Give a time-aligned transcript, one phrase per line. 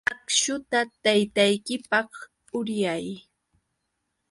[0.13, 2.11] Akśhuta taytaykipaq
[2.57, 3.05] uryay.